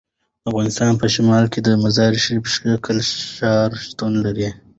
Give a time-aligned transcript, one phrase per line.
[0.41, 3.05] د افغانستان په شمال کې د مزارشریف ښکلی
[3.35, 4.49] ښار شتون لري.